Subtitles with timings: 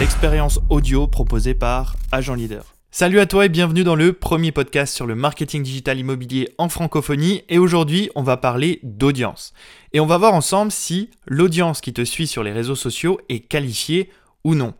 [0.00, 2.74] l'expérience audio proposée par Agent Leader.
[2.90, 6.70] Salut à toi et bienvenue dans le premier podcast sur le marketing digital immobilier en
[6.70, 9.52] francophonie et aujourd'hui on va parler d'audience.
[9.92, 13.40] Et on va voir ensemble si l'audience qui te suit sur les réseaux sociaux est
[13.40, 14.08] qualifiée
[14.42, 14.72] ou non.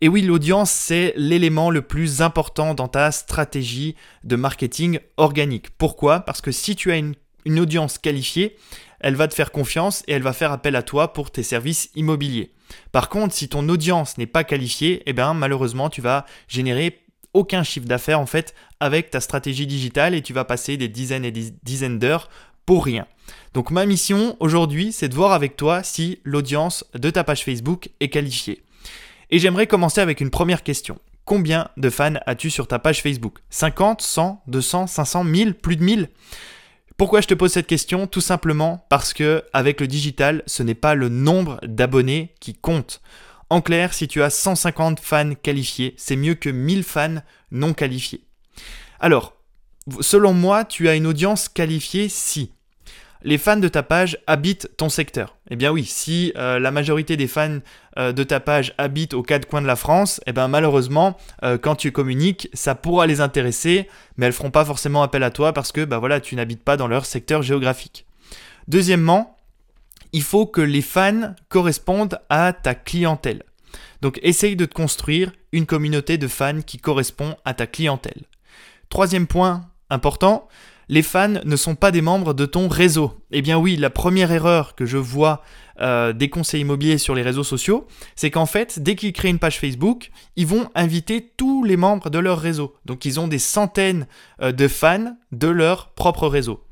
[0.00, 3.94] Et oui, l'audience, c'est l'élément le plus important dans ta stratégie
[4.24, 5.70] de marketing organique.
[5.78, 6.18] Pourquoi?
[6.18, 7.14] Parce que si tu as une,
[7.60, 8.56] audience qualifiée,
[8.98, 11.90] elle va te faire confiance et elle va faire appel à toi pour tes services
[11.94, 12.53] immobiliers.
[12.92, 17.00] Par contre, si ton audience n'est pas qualifiée, eh bien malheureusement, tu vas générer
[17.32, 21.24] aucun chiffre d'affaires en fait avec ta stratégie digitale et tu vas passer des dizaines
[21.24, 22.30] et des dizaines d'heures
[22.64, 23.06] pour rien.
[23.52, 27.90] Donc ma mission aujourd'hui, c'est de voir avec toi si l'audience de ta page Facebook
[28.00, 28.62] est qualifiée.
[29.30, 30.98] Et j'aimerais commencer avec une première question.
[31.24, 33.38] Combien de fans as-tu sur ta page Facebook?
[33.50, 36.08] 50, 100, 200, 500, 1000, plus de 1000
[36.96, 38.06] pourquoi je te pose cette question?
[38.06, 43.00] Tout simplement parce que avec le digital, ce n'est pas le nombre d'abonnés qui compte.
[43.50, 47.16] En clair, si tu as 150 fans qualifiés, c'est mieux que 1000 fans
[47.50, 48.24] non qualifiés.
[49.00, 49.34] Alors,
[50.00, 52.53] selon moi, tu as une audience qualifiée si
[53.24, 55.36] les fans de ta page habitent ton secteur.
[55.50, 57.58] Eh bien oui, si euh, la majorité des fans
[57.98, 61.56] euh, de ta page habitent aux quatre coins de la France, eh bien malheureusement, euh,
[61.56, 65.54] quand tu communiques, ça pourra les intéresser, mais elles feront pas forcément appel à toi
[65.54, 68.04] parce que bah voilà, tu n'habites pas dans leur secteur géographique.
[68.68, 69.38] Deuxièmement,
[70.12, 73.42] il faut que les fans correspondent à ta clientèle.
[74.02, 78.24] Donc essaye de te construire une communauté de fans qui correspond à ta clientèle.
[78.90, 80.46] Troisième point important,
[80.88, 83.12] les fans ne sont pas des membres de ton réseau.
[83.30, 85.42] Eh bien oui, la première erreur que je vois
[85.80, 89.38] euh, des conseils immobiliers sur les réseaux sociaux, c'est qu'en fait, dès qu'ils créent une
[89.38, 92.74] page Facebook, ils vont inviter tous les membres de leur réseau.
[92.84, 94.06] Donc ils ont des centaines
[94.40, 96.62] euh, de fans de leur propre réseau.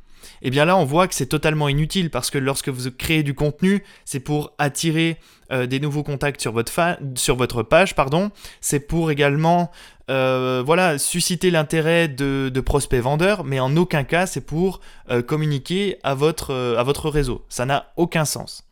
[0.43, 3.35] Eh bien là, on voit que c'est totalement inutile parce que lorsque vous créez du
[3.35, 5.19] contenu, c'est pour attirer
[5.53, 6.73] euh, des nouveaux contacts sur votre,
[7.15, 8.31] sur votre page, pardon.
[8.61, 9.71] C'est pour également
[10.13, 15.97] euh, voilà, susciter l'intérêt de, prospects vendeurs, mais en aucun cas c'est pour euh, communiquer
[16.03, 17.47] à votre, euh, à votre réseau.
[17.49, 18.65] Ça n'a aucun sens.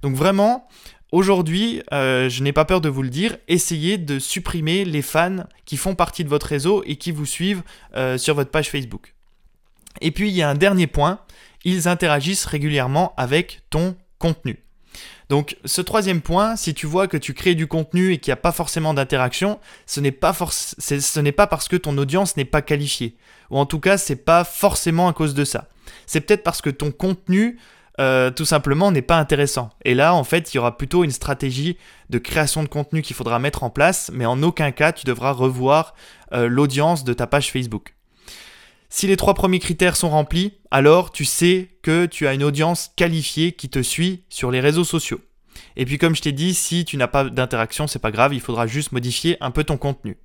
[0.00, 0.66] Donc vraiment,
[1.12, 5.76] aujourd'hui, je n'ai pas peur de vous le dire, essayez de supprimer les fans qui
[5.76, 7.62] font partie de votre réseau et qui vous suivent
[8.16, 9.14] sur votre page Facebook.
[10.00, 11.20] Et puis il y a un dernier point,
[11.64, 14.65] ils interagissent régulièrement avec ton contenu.
[15.28, 18.34] Donc ce troisième point, si tu vois que tu crées du contenu et qu'il n'y
[18.34, 23.16] a pas forcément d'interaction, ce n'est pas, parce que ton audience n'est pas qualifiée.
[23.50, 25.68] Ou en tout cas, c'est pas forcément à cause de ça.
[26.06, 27.58] C'est peut-être parce que ton contenu,
[27.98, 29.70] euh, tout simplement, n'est pas intéressant.
[29.84, 31.76] Et là, en fait, il y aura plutôt une stratégie
[32.10, 35.32] de création de contenu qu'il faudra mettre en place, mais en aucun cas, tu devras
[35.32, 35.94] revoir
[36.32, 37.95] euh, l'audience de ta page Facebook.
[38.98, 42.92] Si les trois premiers critères sont remplis, alors tu sais que tu as une audience
[42.96, 45.20] qualifiée qui te suit sur les réseaux sociaux.
[45.76, 48.40] Et puis comme je t'ai dit, si tu n'as pas d'interaction, c'est pas grave, il
[48.40, 50.16] faudra juste modifier un peu ton contenu.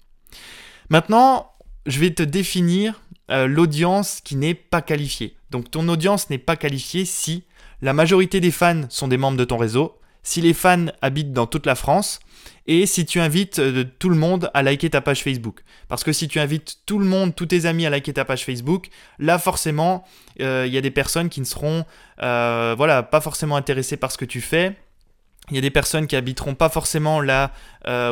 [0.88, 1.52] Maintenant,
[1.86, 5.36] je vais te définir euh, l'audience qui n'est pas qualifiée.
[5.50, 7.44] Donc ton audience n'est pas qualifiée si
[7.82, 11.48] la majorité des fans sont des membres de ton réseau, si les fans habitent dans
[11.48, 12.20] toute la France
[12.68, 15.62] et si tu invites euh, tout le monde à liker ta page Facebook.
[15.88, 18.46] Parce que si tu invites tout le monde, tous tes amis à liker ta page
[18.46, 18.90] Facebook,
[19.20, 20.06] là forcément,
[20.40, 21.86] euh, il y a des personnes qui ne seront
[22.22, 24.76] euh, voilà, pas forcément intéressées par ce que tu fais.
[25.50, 27.52] Il y a des personnes qui habiteront pas forcément là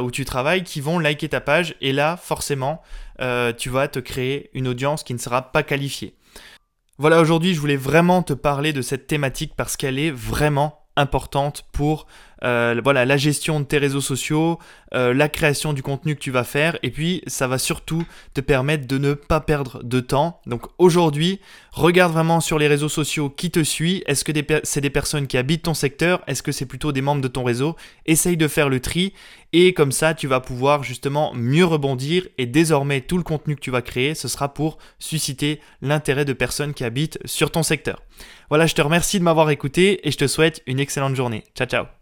[0.02, 2.82] où tu travailles, qui vont liker ta page, et là, forcément,
[3.58, 6.16] tu vas te créer une audience qui ne sera pas qualifiée.
[6.98, 11.66] Voilà, aujourd'hui, je voulais vraiment te parler de cette thématique parce qu'elle est vraiment importante
[11.72, 12.06] pour
[12.44, 14.60] euh, voilà, la gestion de tes réseaux sociaux,
[14.94, 18.42] euh, la création du contenu que tu vas faire, et puis ça va surtout te
[18.42, 20.42] permettre de ne pas perdre de temps.
[20.46, 21.40] Donc aujourd'hui,
[21.72, 24.04] regarde vraiment sur les réseaux sociaux qui te suit.
[24.08, 24.32] Est-ce que
[24.64, 26.22] c'est des personnes qui habitent ton secteur?
[26.28, 27.76] Est-ce que c'est plutôt des membres de ton réseau?
[28.06, 29.14] Essaye de faire le tri,
[29.52, 33.62] et comme ça, tu vas pouvoir justement mieux rebondir, et désormais, tout le contenu que
[33.62, 38.02] tu vas créer, ce sera pour susciter l'intérêt de personnes qui habitent sur ton secteur.
[38.50, 41.44] Voilà, je te remercie de m'avoir écouté, et je te souhaite une excellente journée.
[41.56, 41.99] Ciao, ciao